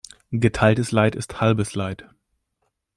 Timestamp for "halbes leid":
1.41-2.09